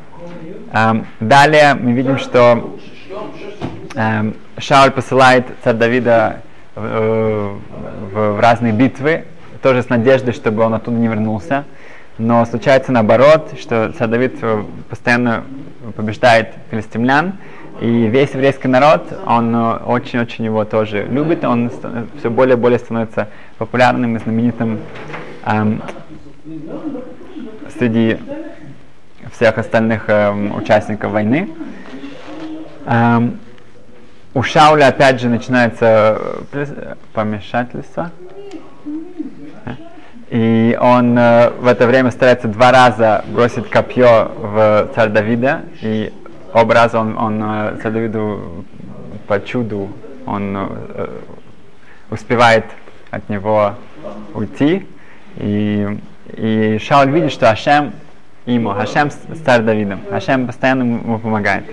Э, 0.71 1.01
далее 1.19 1.73
мы 1.73 1.93
видим, 1.93 2.17
что 2.17 2.77
э, 3.95 4.31
Шауль 4.57 4.91
посылает 4.91 5.45
царь 5.63 5.75
Давида 5.75 6.41
в, 6.75 7.57
в, 8.13 8.33
в 8.35 8.39
разные 8.39 8.73
битвы, 8.73 9.25
тоже 9.61 9.81
с 9.83 9.89
надеждой, 9.89 10.33
чтобы 10.33 10.63
он 10.63 10.73
оттуда 10.73 10.97
не 10.97 11.07
вернулся. 11.07 11.65
Но 12.17 12.45
случается 12.45 12.91
наоборот, 12.91 13.53
что 13.59 13.91
царь 13.97 14.07
Давид 14.07 14.35
постоянно 14.89 15.43
побеждает 15.95 16.49
филистимлян, 16.69 17.33
и 17.81 18.07
весь 18.07 18.31
еврейский 18.31 18.67
народ, 18.67 19.01
он 19.25 19.55
очень-очень 19.55 20.45
его 20.45 20.63
тоже 20.63 21.05
любит, 21.05 21.43
он 21.43 21.71
все 22.19 22.29
более 22.29 22.55
и 22.55 22.59
более 22.59 22.77
становится 22.77 23.29
популярным 23.57 24.15
и 24.15 24.19
знаменитым 24.19 24.79
эм, 25.45 25.81
среди 27.77 28.19
всех 29.31 29.57
остальных 29.57 30.05
эм, 30.07 30.55
участников 30.55 31.11
войны. 31.11 31.49
Эм, 32.85 33.39
у 34.35 34.43
Шауля 34.43 34.87
опять 34.87 35.19
же 35.19 35.29
начинается 35.29 36.17
э, 36.51 36.95
помешательство. 37.13 38.11
И 40.33 40.75
он 40.81 41.15
э, 41.15 41.51
в 41.59 41.67
это 41.67 41.85
время 41.85 42.09
старается 42.09 42.47
два 42.47 42.71
раза 42.71 43.23
бросить 43.27 43.69
копье 43.69 44.31
в 44.35 44.89
царь 44.95 45.09
Давида. 45.09 45.61
И 45.83 46.11
оба 46.51 46.73
раза 46.73 46.99
он, 46.99 47.15
он 47.19 47.43
э, 47.43 47.77
царь 47.83 47.91
Давиду 47.91 48.65
по 49.27 49.39
чуду 49.39 49.89
он 50.25 50.55
э, 50.57 51.07
успевает 52.09 52.65
от 53.11 53.29
него 53.29 53.75
уйти. 54.33 54.87
И, 55.37 55.99
и 56.35 56.79
Шауль 56.81 57.11
видит, 57.11 57.31
что 57.31 57.51
Ашем 57.51 57.93
ему, 58.47 58.71
Ашем 58.71 59.11
с 59.11 59.39
царь 59.45 59.61
Давидом. 59.61 59.99
Ашем 60.09 60.47
постоянно 60.47 60.81
ему 60.81 61.19
помогает. 61.19 61.65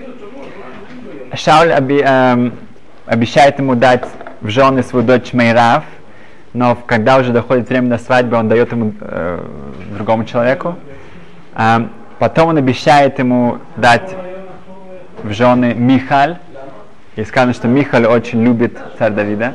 Шауль 1.33 1.73
оби, 1.73 1.99
эм, 2.05 2.53
обещает 3.07 3.57
ему 3.57 3.73
дать 3.73 4.05
в 4.41 4.49
жены 4.49 4.83
свою 4.83 5.03
дочь 5.03 5.33
Мейрав, 5.33 5.83
но 6.53 6.77
когда 6.85 7.17
уже 7.17 7.31
доходит 7.31 7.69
время 7.69 7.89
до 7.89 7.97
свадьбы, 7.97 8.37
он 8.37 8.49
дает 8.49 8.71
ему 8.71 8.93
э, 8.99 9.45
другому 9.95 10.25
человеку. 10.25 10.75
Эм, 11.55 11.89
потом 12.19 12.49
он 12.49 12.57
обещает 12.57 13.19
ему 13.19 13.59
дать 13.77 14.15
в 15.23 15.31
жены 15.31 15.73
Михаль, 15.73 16.37
и 17.15 17.23
сказано, 17.23 17.53
что 17.53 17.67
Михаль 17.67 18.05
очень 18.05 18.43
любит 18.43 18.77
царь 18.97 19.11
Давида. 19.11 19.53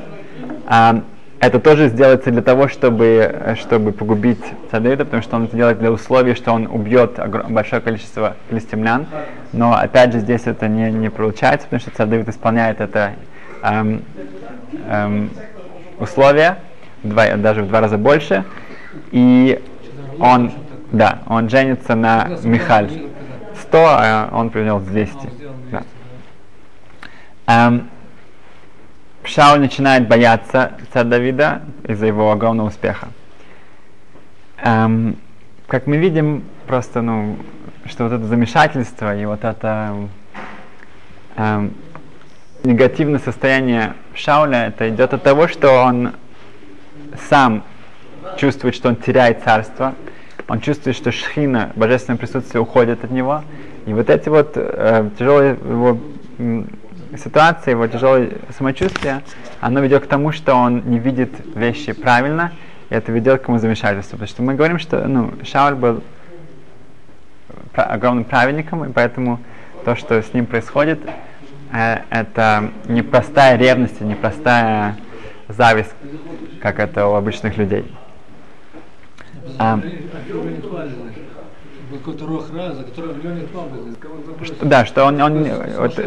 Эм, 0.69 1.05
это 1.39 1.61
тоже 1.61 1.89
сделается 1.89 2.31
для 2.31 2.41
того, 2.41 2.69
чтобы, 2.69 3.55
чтобы 3.61 3.93
погубить 3.93 4.43
царь 4.71 4.81
Давида, 4.81 5.05
потому 5.05 5.23
что 5.23 5.37
он 5.37 5.45
это 5.45 5.57
делает 5.57 5.79
для 5.79 5.93
условия, 5.93 6.35
что 6.35 6.53
он 6.53 6.67
убьет 6.67 7.21
большое 7.51 7.83
количество 7.83 8.37
филистимлян. 8.49 9.07
Но 9.53 9.75
опять 9.75 10.13
же 10.13 10.21
здесь 10.21 10.47
это 10.47 10.67
не, 10.67 10.91
не 10.91 11.11
получается, 11.11 11.67
потому 11.67 11.81
что 11.81 11.91
царь 11.91 12.07
Давид 12.07 12.29
исполняет 12.29 12.81
это 12.81 13.13
эм, 13.63 14.03
эм, 14.89 15.31
условие, 15.99 16.57
два, 17.09 17.37
даже 17.37 17.63
в 17.63 17.69
два 17.69 17.81
раза 17.81 17.99
больше. 17.99 18.45
И 19.11 19.63
он, 20.19 20.53
да, 20.93 21.21
он 21.27 21.49
женится 21.49 21.95
на 21.95 22.29
Михаль. 22.43 22.91
100, 23.63 23.79
а 23.79 24.29
он 24.33 24.51
привел 24.51 24.81
200. 24.81 25.31
Да. 25.71 25.83
Эм, 27.47 27.89
Шауль 29.25 29.61
начинает 29.61 30.07
бояться 30.07 30.73
царя 30.93 31.05
Давида 31.05 31.63
из-за 31.89 32.07
его 32.07 32.31
огромного 32.31 32.69
успеха. 32.69 33.09
Эм, 34.59 35.17
как 35.67 35.87
мы 35.87 35.97
видим, 35.97 36.45
просто, 36.67 37.03
ну, 37.03 37.37
что 37.87 38.05
вот 38.05 38.13
это 38.13 38.25
замешательство 38.25 39.17
и 39.17 39.25
вот 39.25 39.45
это 39.45 39.95
эм, 41.37 41.75
негативное 42.65 43.21
состояние 43.21 43.95
Шауля, 44.15 44.69
это 44.69 44.89
идет 44.89 45.13
от 45.13 45.23
того, 45.23 45.49
что 45.49 45.71
он 45.73 46.13
сам 47.29 47.65
чувствует, 48.37 48.75
что 48.75 48.89
он 48.89 48.97
теряет 48.97 49.43
царство, 49.43 49.95
он 50.49 50.61
чувствует, 50.61 50.97
что 50.97 51.11
Шхина, 51.11 51.73
божественное 51.75 52.19
присутствие, 52.19 52.61
уходит 52.61 53.03
от 53.05 53.11
него. 53.11 53.43
И 53.87 53.93
вот 53.93 54.11
эти 54.11 54.29
вот 54.29 54.53
э, 54.55 55.11
тяжелые 55.19 55.53
его 55.53 55.99
ситуация, 57.17 57.73
его 57.73 57.87
тяжелое 57.87 58.31
самочувствие, 58.57 59.23
оно 59.61 59.81
ведет 59.81 60.05
к 60.05 60.07
тому, 60.07 60.33
что 60.33 60.55
он 60.55 60.83
не 60.87 60.99
видит 60.99 61.31
вещи 61.55 61.93
правильно, 61.93 62.53
и 62.91 62.95
это 62.95 63.11
ведет 63.11 63.43
к 63.43 63.49
ему 63.49 63.59
замешательству. 63.59 64.13
Потому 64.13 64.29
что 64.29 64.43
мы 64.43 64.55
говорим, 64.55 64.79
что 64.79 65.07
ну, 65.07 65.33
Шауль 65.45 65.75
был 65.75 66.03
огромным 67.75 68.25
праведником, 68.25 68.85
и 68.85 68.93
поэтому 68.93 69.41
то, 69.85 69.97
что 69.97 70.23
с 70.23 70.33
ним 70.33 70.47
происходит, 70.47 71.01
э, 71.73 71.99
это 72.11 72.71
непростая 72.87 73.57
ревность, 73.57 74.01
непростая 74.01 74.97
зависть, 75.49 75.95
как 76.61 76.79
это 76.79 77.07
у 77.07 77.15
обычных 77.15 77.57
людей. 77.57 77.85
А, 79.59 79.81
что, 84.45 84.67
Да, 84.67 84.85
что 84.85 85.05
он, 85.05 85.21
он 85.21 85.45
вот, 85.79 85.99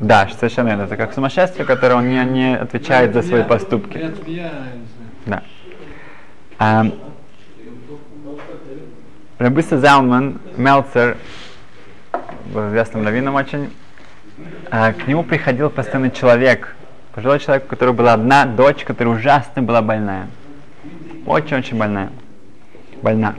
да, 0.00 0.28
совершенно 0.28 0.68
верно. 0.68 0.82
Это 0.82 0.96
как 0.96 1.12
сумасшествие, 1.12 1.66
которое 1.66 1.96
он 1.96 2.08
не, 2.08 2.24
не 2.24 2.56
отвечает 2.56 3.12
за 3.12 3.22
свои 3.22 3.42
поступки. 3.42 3.98
Да. 5.26 5.42
А, 6.58 6.86
Рабиса 9.38 9.78
Залман, 9.78 10.38
Мелцер, 10.56 11.16
был 12.46 12.68
известным 12.68 13.04
раввином 13.04 13.34
очень, 13.34 13.70
а, 14.70 14.92
к 14.92 15.06
нему 15.08 15.24
приходил 15.24 15.70
постоянно 15.70 16.10
человек, 16.10 16.76
пожилой 17.14 17.38
человек, 17.38 17.64
у 17.64 17.68
которого 17.68 17.94
была 17.94 18.14
одна 18.14 18.44
дочь, 18.44 18.84
которая 18.84 19.14
ужасно 19.14 19.62
была 19.62 19.82
больная. 19.82 20.26
Очень-очень 21.26 21.78
больная. 21.78 22.10
Больна. 23.02 23.34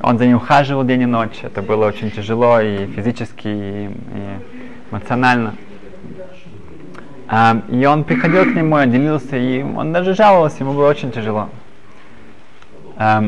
Он 0.00 0.18
за 0.18 0.26
ним 0.26 0.36
ухаживал 0.36 0.84
день 0.84 1.02
и 1.02 1.06
ночь. 1.06 1.40
Это 1.42 1.60
было 1.60 1.86
очень 1.86 2.10
тяжело 2.10 2.60
и 2.60 2.86
физически, 2.86 3.48
и, 3.48 3.86
и 3.86 4.90
эмоционально. 4.90 5.54
А, 7.26 7.62
и 7.68 7.84
он 7.86 8.04
приходил 8.04 8.44
к 8.44 8.54
нему, 8.54 8.78
делился, 8.84 9.36
и 9.36 9.62
он 9.62 9.92
даже 9.92 10.14
жаловался, 10.14 10.58
ему 10.60 10.74
было 10.74 10.88
очень 10.88 11.10
тяжело. 11.10 11.48
А, 12.96 13.24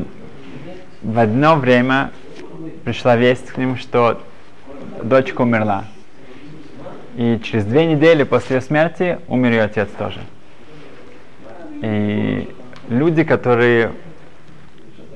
в 1.02 1.18
одно 1.18 1.56
время 1.56 2.11
пришла 2.85 3.16
весть 3.16 3.49
к 3.49 3.56
нему, 3.56 3.76
что 3.76 4.20
дочка 5.02 5.40
умерла. 5.40 5.87
И 7.16 7.40
через 7.42 7.64
две 7.64 7.87
недели 7.87 8.25
после 8.25 8.61
смерти 8.61 9.18
умер 9.26 9.52
ее 9.52 9.62
отец 9.62 9.88
тоже. 9.96 10.20
И 11.80 12.54
люди, 12.90 13.25
которые 13.25 13.92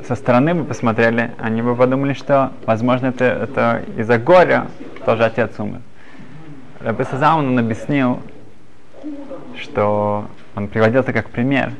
со 0.08 0.14
стороны 0.14 0.54
бы 0.54 0.64
посмотрели, 0.64 1.32
они 1.38 1.60
бы 1.60 1.76
подумали, 1.76 2.14
что, 2.14 2.52
возможно, 2.64 3.08
это, 3.08 3.24
это 3.24 3.82
из-за 3.98 4.16
горя 4.16 4.68
тоже 5.04 5.26
отец 5.26 5.50
умер. 5.58 5.82
Рабби 6.80 7.02
Сазаун, 7.02 7.48
он 7.48 7.58
объяснил, 7.58 8.20
что 9.60 10.24
он 10.56 10.68
приводил 10.68 11.00
это 11.00 11.12
как 11.12 11.28
пример, 11.28 11.72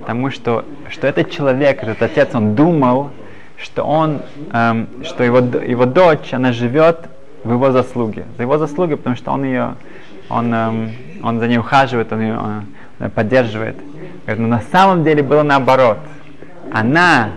потому 0.00 0.32
что, 0.32 0.64
что 0.90 1.06
этот 1.06 1.30
человек, 1.30 1.80
этот 1.80 2.02
отец, 2.02 2.34
он 2.34 2.56
думал, 2.56 3.12
что 3.56 3.84
он, 3.84 4.22
эм, 4.52 4.88
что 5.04 5.22
его, 5.22 5.38
его 5.38 5.86
дочь, 5.86 6.32
она 6.34 6.50
живет 6.50 7.08
в 7.44 7.52
его 7.52 7.70
заслуге. 7.70 8.24
За 8.36 8.42
его 8.42 8.58
заслуги, 8.58 8.94
потому 8.94 9.16
что 9.16 9.30
он 9.30 9.44
ее, 9.44 9.74
он, 10.28 10.52
эм, 10.52 10.90
он 11.22 11.38
за 11.38 11.46
ней 11.46 11.58
ухаживает, 11.58 12.12
он 12.12 12.20
ее, 12.20 12.38
он 12.38 12.64
ее 13.00 13.10
поддерживает. 13.10 13.76
Говорит, 14.24 14.40
но 14.40 14.48
на 14.48 14.62
самом 14.72 15.04
деле 15.04 15.22
было 15.22 15.42
наоборот. 15.42 15.98
Она 16.72 17.30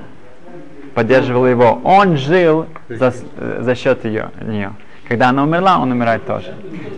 поддерживала 0.96 1.46
его. 1.46 1.80
Он 1.84 2.18
жил 2.18 2.66
за, 2.90 3.14
за 3.60 3.76
счет 3.76 4.06
ее, 4.06 4.32
нее. 4.42 4.72
Когда 5.08 5.30
она 5.30 5.44
умерла, 5.44 5.80
он 5.80 5.92
умирает 5.92 6.26
тоже. 6.26 6.54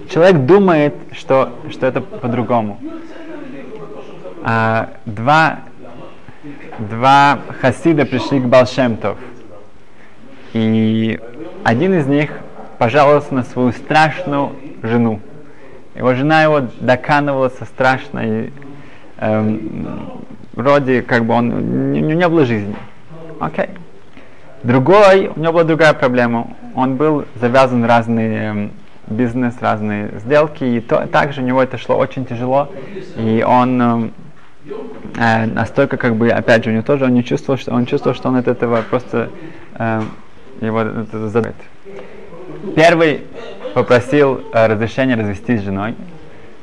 Человек 0.10 0.46
думает, 0.46 0.96
что, 1.12 1.51
что 1.70 1.86
это 1.86 2.01
по-другому. 2.01 2.80
А, 4.44 4.89
два, 5.06 5.60
два 6.78 7.39
хасида 7.62 8.06
пришли 8.06 8.39
к 8.39 8.46
Балшемтов. 8.46 9.18
И 10.54 11.20
один 11.63 11.94
из 11.94 12.08
них 12.08 12.32
пожаловался 12.79 13.36
на 13.36 13.43
свою 13.43 13.71
страшную 13.74 14.53
жену. 14.81 15.19
Его 15.95 16.15
жена 16.15 16.41
его 16.43 16.62
доканывала 16.79 17.50
со 17.50 17.65
страшной 17.65 18.51
эм, 19.17 20.24
вроде 20.53 21.01
как 21.01 21.25
бы 21.25 21.33
он, 21.33 21.51
у 21.51 21.95
него 21.95 22.13
не 22.13 22.27
было 22.27 22.45
жизни. 22.45 22.75
Окей. 23.39 23.65
Okay. 23.65 23.69
Другой, 24.63 25.27
у 25.27 25.39
него 25.39 25.53
была 25.53 25.63
другая 25.63 25.93
проблема. 25.93 26.48
Он 26.75 26.95
был 26.95 27.25
завязан 27.36 27.83
разные 27.86 28.43
эм, 28.43 28.71
бизнес, 29.07 29.55
разные 29.62 30.12
сделки, 30.19 30.63
и 30.63 30.79
то, 30.79 31.05
также 31.07 31.41
у 31.41 31.45
него 31.45 31.62
это 31.62 31.77
шло 31.77 31.98
очень 31.98 32.25
тяжело, 32.25 32.69
и 33.17 33.43
он 33.45 33.81
эм, 33.81 34.13
э, 35.17 35.45
настолько 35.48 35.98
как 35.98 36.15
бы, 36.15 36.29
опять 36.29 36.63
же, 36.63 36.69
у 36.69 36.74
него 36.74 36.83
тоже 36.83 37.05
он 37.05 37.13
не 37.13 37.24
чувствовал, 37.24 37.57
что 37.57 37.74
он 37.74 37.86
чувствовал, 37.86 38.15
что 38.15 38.29
он 38.29 38.36
от 38.36 38.48
этого 38.48 38.81
просто 38.89 39.29
э, 39.75 40.01
его 40.62 40.81
это 40.81 41.29
задает. 41.29 41.55
Первый 42.75 43.25
попросил 43.74 44.44
э, 44.54 44.68
разрешения 44.68 45.16
развестись 45.16 45.62
с 45.62 45.63
женой, 45.63 45.96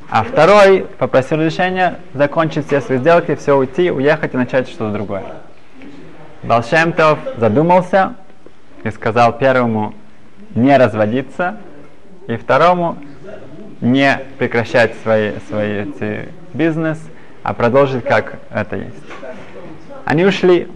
а 0.09 0.23
второй 0.23 0.85
попросил 0.97 1.37
разрешения 1.37 1.99
закончить 2.13 2.67
все 2.67 2.81
свои 2.81 2.99
сделки, 2.99 3.35
все 3.35 3.57
уйти, 3.57 3.91
уехать 3.91 4.33
и 4.33 4.37
начать 4.37 4.69
что-то 4.69 4.91
другое. 4.91 5.23
Балшемтов 6.43 7.19
задумался 7.37 8.15
и 8.83 8.91
сказал 8.91 9.37
первому 9.37 9.93
не 10.55 10.77
разводиться, 10.77 11.57
и 12.27 12.35
второму 12.35 12.97
не 13.81 14.19
прекращать 14.37 14.95
свои, 15.03 15.33
свои 15.47 15.83
эти 15.83 16.29
бизнес, 16.53 16.99
а 17.43 17.53
продолжить 17.53 18.03
как 18.03 18.39
это 18.51 18.75
есть. 18.75 18.95
Они 20.05 20.25
ушли. 20.25 20.67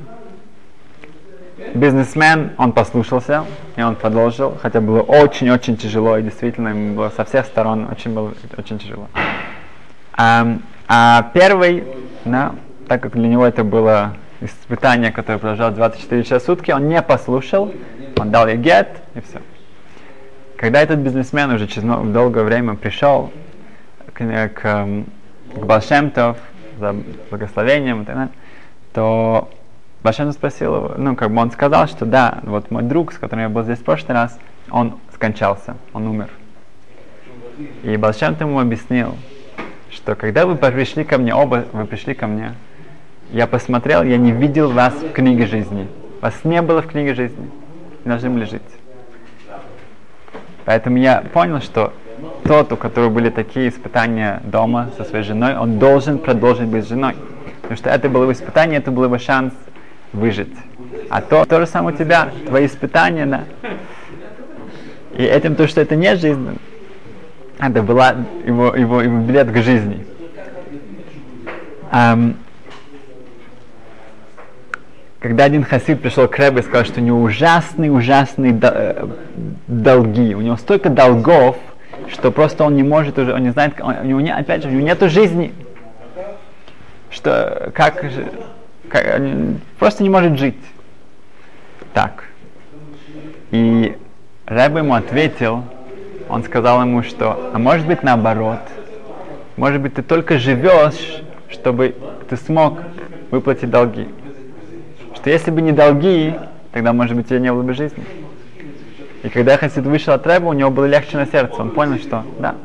Бизнесмен, 1.73 2.51
он 2.57 2.73
послушался, 2.73 3.45
и 3.75 3.81
он 3.81 3.95
продолжил, 3.95 4.57
хотя 4.61 4.81
было 4.81 5.01
очень-очень 5.01 5.77
тяжело, 5.77 6.17
и 6.17 6.23
действительно 6.23 6.69
ему 6.69 6.95
было 6.95 7.09
со 7.09 7.23
всех 7.23 7.45
сторон 7.45 7.87
очень 7.89 8.13
было 8.13 8.33
очень 8.57 8.77
тяжело. 8.77 9.07
А, 10.13 10.57
а 10.87 11.29
первый, 11.33 11.85
да, 12.25 12.55
так 12.87 13.01
как 13.01 13.13
для 13.13 13.27
него 13.27 13.45
это 13.45 13.63
было 13.63 14.15
испытание, 14.41 15.11
которое 15.11 15.37
продолжалось 15.37 15.75
24 15.75 16.23
часа 16.23 16.39
в 16.39 16.43
сутки, 16.43 16.71
он 16.71 16.89
не 16.89 17.01
послушал, 17.01 17.71
он 18.17 18.31
дал 18.31 18.47
ей 18.47 18.57
гет, 18.57 18.89
и 19.15 19.21
все. 19.21 19.39
Когда 20.57 20.81
этот 20.81 20.99
бизнесмен 20.99 21.51
уже 21.51 21.67
через 21.67 21.83
долгое 21.83 22.43
время 22.43 22.75
пришел 22.75 23.31
к, 24.13 24.19
к, 24.19 24.87
к 25.55 25.65
Балшемтов 25.65 26.37
за 26.77 26.95
благословением, 27.29 28.05
то 28.93 29.49
Башем 30.03 30.31
спросил 30.31 30.75
его, 30.75 30.91
ну, 30.97 31.15
как 31.15 31.31
бы 31.31 31.39
он 31.39 31.51
сказал, 31.51 31.87
что 31.87 32.05
да, 32.05 32.39
вот 32.43 32.71
мой 32.71 32.81
друг, 32.81 33.13
с 33.13 33.17
которым 33.19 33.43
я 33.43 33.49
был 33.49 33.63
здесь 33.63 33.77
в 33.77 33.83
прошлый 33.83 34.15
раз, 34.15 34.37
он 34.71 34.97
скончался, 35.13 35.75
он 35.93 36.07
умер. 36.07 36.29
И 37.83 37.95
Балшем 37.97 38.35
ему 38.39 38.59
объяснил, 38.59 39.15
что 39.91 40.15
когда 40.15 40.47
вы 40.47 40.55
пришли 40.55 41.03
ко 41.03 41.19
мне, 41.19 41.35
оба 41.35 41.65
вы 41.73 41.85
пришли 41.85 42.15
ко 42.15 42.25
мне, 42.25 42.53
я 43.31 43.45
посмотрел, 43.45 44.01
я 44.03 44.17
не 44.17 44.31
видел 44.31 44.71
вас 44.71 44.93
в 44.95 45.11
книге 45.11 45.45
жизни. 45.45 45.87
Вас 46.19 46.33
не 46.43 46.61
было 46.63 46.81
в 46.81 46.87
книге 46.87 47.13
жизни. 47.13 47.49
Вы 48.03 48.09
должны 48.09 48.31
были 48.31 48.45
жить. 48.45 48.61
Поэтому 50.65 50.97
я 50.97 51.21
понял, 51.33 51.61
что 51.61 51.93
тот, 52.43 52.71
у 52.71 52.77
которого 52.77 53.09
были 53.09 53.29
такие 53.29 53.69
испытания 53.69 54.41
дома 54.43 54.89
со 54.97 55.03
своей 55.03 55.23
женой, 55.23 55.55
он 55.57 55.77
должен 55.77 56.17
продолжить 56.17 56.67
быть 56.67 56.87
женой. 56.87 57.15
Потому 57.61 57.77
что 57.77 57.89
это 57.89 58.09
было 58.09 58.25
бы 58.25 58.31
испытание, 58.31 58.79
это 58.79 58.91
был 58.91 59.07
бы 59.07 59.19
шанс 59.19 59.53
выжить. 60.13 60.53
А 61.09 61.21
то, 61.21 61.45
то 61.45 61.59
же 61.59 61.67
самое 61.67 61.95
у 61.95 61.97
тебя, 61.97 62.29
твои 62.47 62.65
испытания, 62.65 63.25
да. 63.25 63.43
И 65.13 65.23
этим 65.23 65.55
то, 65.55 65.67
что 65.67 65.81
это 65.81 65.95
не 65.95 66.15
жизнь, 66.15 66.57
это 67.59 67.83
была 67.83 68.15
его, 68.45 68.75
его, 68.75 69.01
его 69.01 69.17
билет 69.19 69.51
к 69.51 69.57
жизни. 69.57 70.05
Um, 71.91 72.35
когда 75.19 75.43
один 75.43 75.63
хасид 75.63 76.01
пришел 76.01 76.27
к 76.27 76.35
Рэбе 76.37 76.61
и 76.61 76.63
сказал, 76.63 76.83
что 76.83 76.99
у 76.99 77.03
него 77.03 77.21
ужасные, 77.21 77.91
ужасные 77.91 78.59
долги, 79.67 80.33
у 80.33 80.41
него 80.41 80.55
столько 80.57 80.89
долгов, 80.89 81.57
что 82.09 82.31
просто 82.31 82.63
он 82.63 82.75
не 82.75 82.81
может 82.81 83.19
уже, 83.19 83.33
он 83.33 83.43
не 83.43 83.51
знает, 83.51 83.73
он, 83.79 83.97
у 83.97 84.03
него 84.03 84.21
не, 84.21 84.33
опять 84.33 84.63
же, 84.63 84.69
у 84.69 84.71
него 84.71 84.81
нету 84.81 85.09
жизни, 85.09 85.53
что 87.11 87.71
как 87.75 88.03
просто 89.79 90.03
не 90.03 90.09
может 90.09 90.37
жить. 90.37 90.57
Так. 91.93 92.25
И 93.51 93.97
Рэбе 94.45 94.79
ему 94.79 94.93
ответил, 94.93 95.63
он 96.29 96.43
сказал 96.43 96.81
ему, 96.81 97.03
что, 97.03 97.51
а 97.53 97.59
может 97.59 97.85
быть 97.87 98.03
наоборот, 98.03 98.59
может 99.57 99.81
быть 99.81 99.93
ты 99.93 100.01
только 100.01 100.39
живешь, 100.39 101.21
чтобы 101.49 101.95
ты 102.29 102.37
смог 102.37 102.79
выплатить 103.31 103.69
долги 103.69 104.07
что 105.21 105.29
если 105.29 105.51
бы 105.51 105.61
не 105.61 105.71
долги, 105.71 106.33
тогда, 106.71 106.93
может 106.93 107.15
быть, 107.15 107.27
тебе 107.27 107.39
не 107.39 107.51
было 107.51 107.61
бы 107.61 107.75
жизни. 107.75 108.03
И 109.21 109.29
когда 109.29 109.55
Хасид 109.55 109.85
вышел 109.85 110.13
от 110.13 110.25
Рэба, 110.25 110.47
у 110.47 110.53
него 110.53 110.71
было 110.71 110.85
легче 110.85 111.15
на 111.15 111.27
сердце. 111.27 111.61
Он 111.61 111.69
понял, 111.69 111.99
что 111.99 112.25
да, 112.39 112.55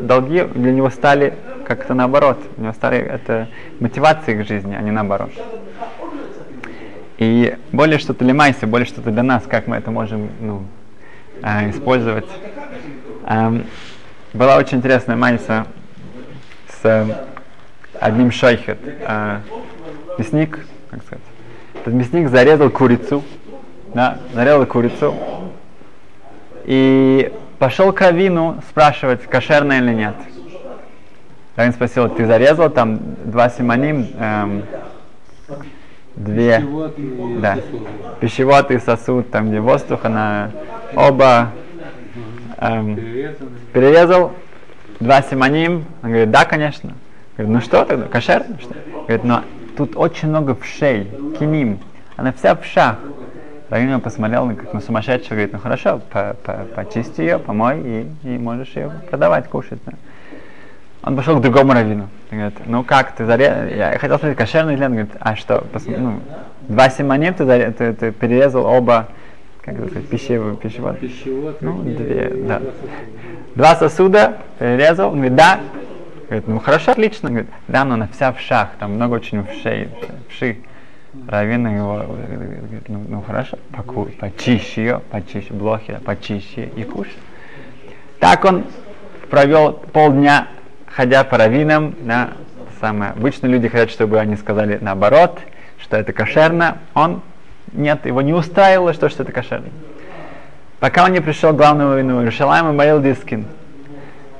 долги 0.00 0.42
для 0.42 0.72
него 0.72 0.90
стали 0.90 1.34
как-то 1.64 1.94
наоборот. 1.94 2.38
У 2.56 2.62
него 2.62 2.72
стали 2.72 2.98
это 2.98 3.48
мотивацией 3.80 4.42
к 4.42 4.46
жизни, 4.46 4.74
а 4.74 4.82
не 4.82 4.90
наоборот. 4.90 5.30
И 7.18 7.56
более 7.70 7.98
что-то 7.98 8.24
лимайся, 8.24 8.66
более 8.66 8.86
что-то 8.86 9.10
для 9.10 9.22
нас, 9.22 9.44
как 9.48 9.66
мы 9.66 9.76
это 9.76 9.90
можем 9.90 10.30
ну, 10.40 10.64
э, 11.42 11.70
использовать. 11.70 12.26
Эм, 13.26 13.66
была 14.32 14.56
очень 14.56 14.78
интересная 14.78 15.14
майса 15.14 15.66
с 16.68 16.84
э, 16.84 17.06
одним 18.00 18.32
шойхет. 18.32 18.78
Э, 18.82 19.38
мясник, 20.18 20.66
как 20.90 21.02
сказать, 21.04 21.24
этот 21.74 21.94
мясник 21.94 22.28
зарезал 22.28 22.70
курицу, 22.70 23.22
да, 23.94 24.18
зарезал 24.32 24.66
курицу, 24.66 25.14
и 26.64 27.32
пошел 27.58 27.92
к 27.92 28.00
Равину 28.00 28.62
спрашивать, 28.68 29.22
кошерная 29.26 29.78
или 29.78 29.94
нет. 29.94 30.14
Равин 31.54 31.72
спросил, 31.72 32.08
ты 32.08 32.26
зарезал 32.26 32.70
там 32.70 32.98
два 33.24 33.50
симоним, 33.50 34.06
эм, 34.18 34.62
две, 36.16 36.58
пищевод 36.58 37.40
да, 37.40 37.58
пищевод 38.20 38.70
и 38.70 38.78
сосуд, 38.78 39.30
там 39.30 39.50
где 39.50 39.60
воздух, 39.60 40.04
она 40.04 40.50
оба 40.96 41.50
эм, 42.56 42.96
перерезал, 43.74 44.32
два 44.98 45.20
симоним, 45.20 45.84
он 46.02 46.08
говорит, 46.08 46.30
да, 46.30 46.46
конечно. 46.46 46.94
Говорит, 47.36 47.54
ну 47.54 47.60
что 47.60 47.84
тогда, 47.84 48.06
кошерно? 48.06 48.58
Что? 48.58 48.74
Говорит, 49.06 49.24
но 49.24 49.44
тут 49.76 49.94
очень 49.94 50.28
много 50.28 50.54
вшей, 50.54 51.10
киним, 51.38 51.80
она 52.16 52.32
вся 52.32 52.54
в 52.54 52.64
шах. 52.64 52.96
Равин 53.68 54.00
посмотрел 54.00 54.48
как 54.54 54.72
на 54.72 54.80
сумасшедшего, 54.80 55.34
говорит, 55.34 55.52
ну 55.52 55.58
хорошо, 55.58 56.00
по 56.10 56.36
-по 56.44 56.64
почисти 56.74 57.20
ее, 57.22 57.38
помой, 57.38 57.80
и, 57.82 58.06
и 58.22 58.38
можешь 58.38 58.68
ее 58.74 58.90
продавать, 59.10 59.48
кушать. 59.48 59.78
Он 61.02 61.16
пошел 61.16 61.38
к 61.38 61.42
другому 61.42 61.72
раввину. 61.72 62.08
Говорит, 62.30 62.54
ну 62.66 62.84
как, 62.84 63.12
ты 63.16 63.26
зарезал, 63.26 63.66
я 63.66 63.98
хотел 63.98 64.18
сказать, 64.18 64.36
кошерный 64.36 64.76
нет? 64.76 64.88
Говорит, 64.88 65.10
а 65.18 65.34
что, 65.34 65.64
Пос... 65.72 65.84
ну, 65.86 66.20
два 66.68 66.90
симоним 66.90 67.34
ты, 67.34 67.44
заре... 67.44 67.72
ты, 67.72 67.92
ты 67.92 68.12
перерезал 68.12 68.64
оба, 68.64 69.08
как 69.62 69.74
это 69.74 69.88
сказать, 69.88 70.08
пищевод, 70.08 70.60
пищевод? 70.60 71.00
пищевод 71.00 71.60
ну, 71.60 71.82
две, 71.82 72.32
да. 72.46 72.62
Два 73.56 73.74
сосуда 73.74 74.38
перерезал, 74.58 75.08
он 75.08 75.16
говорит, 75.16 75.34
да. 75.34 75.60
Говорит, 76.28 76.48
ну 76.48 76.60
хорошо, 76.60 76.92
отлично. 76.92 77.30
Говорит, 77.30 77.50
да, 77.66 77.84
но 77.84 77.94
она 77.94 78.08
вся 78.12 78.32
в 78.32 78.38
шах, 78.38 78.70
там 78.78 78.94
много 78.94 79.14
очень 79.14 79.44
вшей, 79.44 79.88
вши. 80.28 80.58
Равин 81.28 81.66
его 81.66 82.04
говорит, 82.06 82.88
ну, 82.88 83.04
ну 83.06 83.22
хорошо, 83.22 83.58
поку, 83.70 84.06
почище 84.18 84.82
ее, 84.82 85.02
почище, 85.10 85.52
блохи, 85.52 85.98
почище 86.04 86.70
и 86.74 86.84
кушай. 86.84 87.12
Так 88.18 88.44
он 88.46 88.64
провел 89.28 89.72
полдня, 89.72 90.46
ходя 90.94 91.24
по 91.24 91.38
раввинам, 91.38 91.94
да, 92.00 92.30
самое. 92.80 93.12
Обычно 93.12 93.46
люди 93.46 93.68
хотят, 93.68 93.90
чтобы 93.90 94.18
они 94.18 94.36
сказали 94.36 94.78
наоборот, 94.80 95.38
что 95.78 95.96
это 95.96 96.12
кошерно. 96.12 96.78
Он, 96.94 97.22
нет, 97.72 98.06
его 98.06 98.22
не 98.22 98.32
устраивало, 98.32 98.92
что, 98.92 99.08
что 99.08 99.22
это 99.22 99.32
кошерно. 99.32 99.68
Пока 100.80 101.04
он 101.04 101.12
не 101.12 101.20
пришел 101.20 101.52
к 101.52 101.56
главному 101.56 101.90
раввину 101.90 102.20
Иерушалайма 102.20 102.72
Маарил 102.72 103.00
Дискин. 103.00 103.46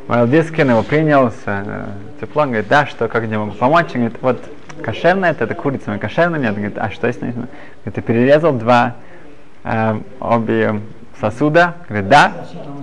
Маарил 0.08 0.26
Дискин 0.26 0.70
его 0.70 0.82
принял 0.82 1.30
с 1.30 1.42
э, 1.46 1.84
теплом, 2.20 2.48
говорит, 2.48 2.68
да, 2.68 2.86
что, 2.86 3.08
как 3.08 3.24
я 3.24 3.38
могу 3.38 3.52
помочь? 3.52 3.86
Он 3.94 4.00
говорит, 4.00 4.18
вот 4.20 4.42
кошерная 4.82 5.30
это, 5.30 5.44
это 5.44 5.54
курица, 5.54 5.92
но 5.92 5.98
кошерная 5.98 6.40
нет. 6.40 6.54
Говорит, 6.54 6.78
а 6.78 6.90
что 6.90 7.06
если? 7.06 7.30
Говорит, 7.30 7.48
ты 7.94 8.00
перерезал 8.02 8.52
два, 8.54 8.96
э, 9.62 10.00
обе 10.18 10.80
сосуда? 11.22 11.76
Говорит, 11.88 12.08
да. 12.08 12.32
Там 12.64 12.82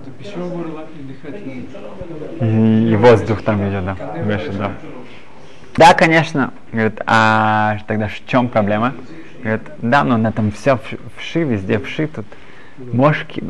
и 2.41 2.95
воздух 2.95 3.41
там 3.43 3.69
идет, 3.69 3.85
да. 3.85 3.95
Выше, 4.23 4.51
да. 4.53 4.71
Да, 5.75 5.93
конечно. 5.93 6.53
Говорит, 6.71 7.01
а 7.05 7.77
тогда 7.85 8.07
в 8.07 8.25
чем 8.25 8.47
проблема? 8.47 8.93
Говорит, 9.43 9.63
да, 9.79 10.03
но 10.03 10.17
на 10.17 10.29
этом 10.29 10.51
все 10.51 10.79
вши, 11.17 11.43
везде 11.43 11.79
вши, 11.79 12.07
тут 12.07 12.25
мошки. 12.77 13.43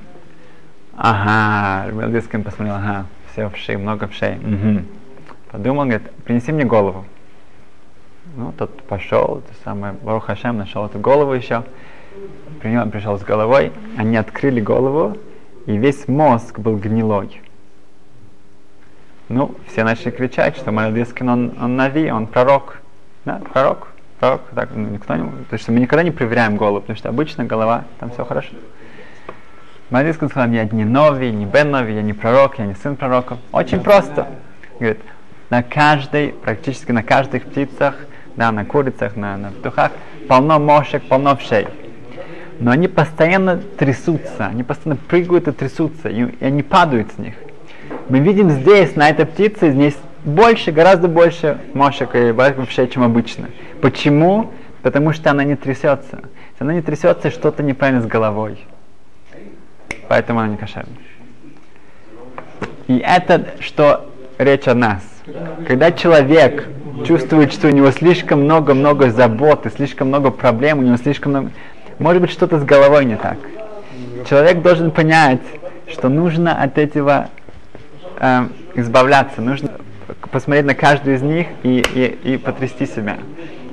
Ага, 0.98 1.92
Белдискин 1.92 2.44
посмотрел, 2.44 2.76
ага, 2.76 3.06
все 3.32 3.50
вши, 3.50 3.78
много 3.78 4.08
вшей. 4.08 4.38
Угу. 4.38 4.86
Подумал, 5.52 5.86
говорит, 5.86 6.12
принеси 6.26 6.52
мне 6.52 6.66
голову. 6.66 7.06
Ну, 8.36 8.52
тот 8.52 8.84
пошел, 8.84 9.42
то 9.48 9.54
самое, 9.64 9.94
Барух 10.02 10.26
Хашем 10.26 10.58
нашел 10.58 10.86
эту 10.86 11.00
голову 11.00 11.34
еще. 11.34 11.64
При 12.62 12.90
пришел 12.90 13.18
с 13.18 13.24
головой, 13.24 13.72
они 13.98 14.18
открыли 14.18 14.60
голову, 14.60 15.18
и 15.66 15.78
весь 15.78 16.08
мозг 16.08 16.60
был 16.60 16.78
гнилой. 16.78 17.42
Ну, 19.30 19.56
все 19.68 19.84
начали 19.84 20.10
кричать, 20.10 20.58
что 20.58 20.72
Малдискин, 20.72 21.30
он, 21.30 21.54
он 21.62 21.76
нави, 21.76 22.12
он 22.12 22.28
пророк. 22.28 22.82
Да, 23.26 23.40
пророк, 23.54 23.90
пророк. 24.20 24.42
Так, 24.56 24.70
ну, 24.74 24.88
никто 24.90 25.16
не, 25.16 25.24
то 25.24 25.54
есть 25.54 25.70
мы 25.70 25.80
никогда 25.80 26.04
не 26.04 26.12
проверяем 26.12 26.58
голову, 26.58 26.82
потому 26.82 26.98
что 26.98 27.10
обычно 27.10 27.46
голова, 27.46 27.86
там 28.00 28.10
все 28.10 28.26
хорошо. 28.26 28.56
Малдискин 29.92 30.30
сказал, 30.30 30.50
я 30.50 30.66
не 30.66 30.84
новый, 30.84 31.32
не 31.32 31.46
Бен 31.46 31.72
новый, 31.72 31.94
я 31.96 32.02
не 32.02 32.14
пророк, 32.14 32.60
я 32.60 32.66
не 32.66 32.74
сын 32.76 32.96
пророка. 32.96 33.38
Очень 33.52 33.82
просто. 33.82 34.28
Говорит, 34.80 35.00
на 35.50 35.64
каждой, 35.64 36.30
практически 36.30 36.92
на 36.92 37.04
каждых 37.04 37.46
птицах, 37.46 37.96
да, 38.36 38.52
на 38.52 38.66
курицах, 38.66 39.16
на, 39.16 39.38
на 39.38 39.52
петухах, 39.52 39.92
полно 40.28 40.60
мошек, 40.60 41.04
полно 41.04 41.36
вшей. 41.36 41.68
Но 42.60 42.72
они 42.72 42.88
постоянно 42.88 43.58
трясутся, 43.58 44.48
они 44.48 44.64
постоянно 44.64 45.00
прыгают 45.08 45.48
и 45.48 45.52
трясутся, 45.52 46.10
и, 46.10 46.26
и 46.26 46.46
они 46.46 46.62
падают 46.62 47.12
с 47.16 47.18
них. 47.18 47.36
Мы 48.10 48.20
видим 48.20 48.50
здесь, 48.50 48.96
на 48.96 49.10
этой 49.10 49.26
птице, 49.26 49.72
здесь 49.72 49.98
больше, 50.26 50.72
гораздо 50.72 51.08
больше 51.08 51.58
мошек 51.74 52.10
и 52.14 52.34
вшей, 52.66 52.88
чем 52.90 53.04
обычно. 53.04 53.48
Почему? 53.82 54.52
Потому 54.82 55.14
что 55.14 55.32
она 55.32 55.44
не 55.44 55.56
трясется. 55.56 56.20
Если 56.52 56.64
она 56.64 56.74
не 56.74 56.82
трясется, 56.82 57.32
что-то 57.32 57.64
неправильно 57.64 58.02
с 58.02 58.06
головой. 58.06 58.60
Поэтому 60.08 60.40
она 60.40 60.50
не 60.50 60.58
кошерная. 60.58 60.98
И 62.88 62.98
это, 62.98 63.48
что 63.60 64.12
речь 64.38 64.68
о 64.68 64.74
нас. 64.74 65.04
Когда 65.68 65.92
человек 65.92 66.68
чувствует, 67.06 67.54
что 67.54 67.68
у 67.68 67.72
него 67.72 67.92
слишком 67.92 68.44
много-много 68.44 69.12
забот 69.12 69.66
и 69.66 69.70
слишком 69.70 70.08
много 70.08 70.32
проблем, 70.32 70.80
у 70.80 70.82
него 70.82 70.98
слишком 70.98 71.32
много... 71.32 71.52
Может 72.00 72.22
быть, 72.22 72.32
что-то 72.32 72.60
с 72.60 72.64
головой 72.64 73.06
не 73.06 73.18
так. 73.18 73.38
Человек 74.30 74.62
должен 74.62 74.92
понять, 74.92 75.42
что 75.90 76.08
нужно 76.08 76.56
от 76.62 76.78
этого 76.78 77.30
э, 78.20 78.48
избавляться, 78.76 79.42
нужно 79.42 79.72
посмотреть 80.32 80.66
на 80.66 80.76
каждую 80.76 81.18
из 81.18 81.22
них 81.22 81.48
и, 81.64 81.84
и, 81.94 82.34
и 82.34 82.38
потрясти 82.38 82.86
себя. 82.86 83.18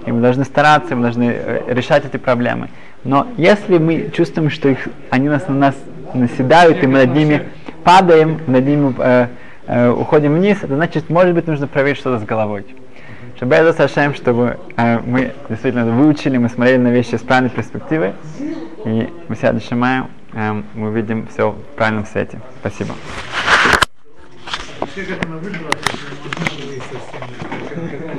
И 0.06 0.12
мы 0.12 0.20
должны 0.20 0.44
стараться, 0.44 0.96
мы 0.96 1.02
должны 1.02 1.24
э, 1.24 1.62
решать 1.68 2.04
эти 2.04 2.16
проблемы. 2.16 2.68
Но 3.04 3.28
если 3.36 3.78
мы 3.78 4.10
чувствуем, 4.12 4.50
что 4.50 4.68
их, 4.68 4.88
они 5.10 5.28
нас 5.28 5.46
на 5.46 5.54
нас 5.54 5.74
наседают, 6.12 6.82
и 6.82 6.86
мы 6.86 7.06
над 7.06 7.14
ними 7.14 7.44
падаем, 7.84 8.40
над 8.48 8.66
ними 8.66 8.92
э, 8.98 9.28
э, 9.68 9.90
уходим 9.90 10.34
вниз, 10.34 10.58
это 10.62 10.74
значит, 10.74 11.10
может 11.10 11.32
быть, 11.34 11.46
нужно 11.46 11.68
проверить 11.68 11.98
что-то 11.98 12.18
с 12.18 12.24
головой. 12.24 12.66
Чтобы 13.36 13.54
Сашем, 13.74 14.14
чтобы 14.14 14.58
э, 14.78 14.98
мы 15.00 15.34
действительно 15.50 15.84
выучили, 15.84 16.38
мы 16.38 16.48
смотрели 16.48 16.78
на 16.78 16.88
вещи 16.88 17.16
с 17.16 17.20
правильной 17.20 17.50
перспективы, 17.50 18.14
и 18.86 19.12
мы 19.28 19.36
себя 19.36 19.52
Шамаем, 19.60 20.08
э, 20.32 20.62
мы 20.72 20.88
увидим 20.88 21.26
все 21.26 21.50
в 21.50 21.76
правильном 21.76 22.06
свете. 22.06 22.40
Спасибо. 22.60 22.94
Как 27.74 27.92
это 27.92 28.16